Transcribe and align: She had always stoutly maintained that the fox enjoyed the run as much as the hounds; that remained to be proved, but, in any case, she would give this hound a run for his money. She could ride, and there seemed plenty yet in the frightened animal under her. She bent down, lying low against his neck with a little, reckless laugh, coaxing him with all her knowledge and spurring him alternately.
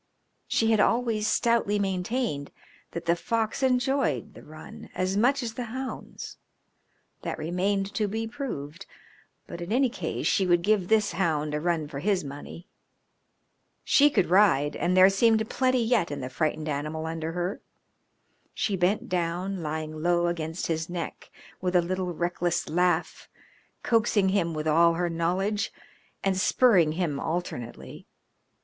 She 0.47 0.71
had 0.71 0.79
always 0.79 1.27
stoutly 1.27 1.77
maintained 1.77 2.49
that 2.93 3.05
the 3.05 3.15
fox 3.15 3.61
enjoyed 3.61 4.33
the 4.33 4.41
run 4.41 4.89
as 4.95 5.15
much 5.15 5.43
as 5.43 5.53
the 5.53 5.65
hounds; 5.65 6.37
that 7.21 7.37
remained 7.37 7.93
to 7.93 8.07
be 8.07 8.25
proved, 8.27 8.87
but, 9.45 9.61
in 9.61 9.71
any 9.71 9.89
case, 9.91 10.25
she 10.25 10.47
would 10.47 10.63
give 10.63 10.87
this 10.87 11.11
hound 11.11 11.53
a 11.53 11.61
run 11.61 11.87
for 11.87 11.99
his 11.99 12.23
money. 12.23 12.67
She 13.83 14.09
could 14.09 14.31
ride, 14.31 14.75
and 14.75 14.97
there 14.97 15.07
seemed 15.07 15.47
plenty 15.51 15.83
yet 15.83 16.09
in 16.09 16.19
the 16.19 16.31
frightened 16.31 16.67
animal 16.67 17.05
under 17.05 17.33
her. 17.33 17.61
She 18.55 18.75
bent 18.75 19.07
down, 19.07 19.61
lying 19.61 20.01
low 20.01 20.25
against 20.25 20.65
his 20.65 20.89
neck 20.89 21.29
with 21.61 21.75
a 21.75 21.79
little, 21.83 22.11
reckless 22.11 22.67
laugh, 22.67 23.29
coaxing 23.83 24.29
him 24.29 24.55
with 24.55 24.67
all 24.67 24.95
her 24.95 25.11
knowledge 25.11 25.71
and 26.23 26.35
spurring 26.35 26.93
him 26.93 27.19
alternately. 27.19 28.07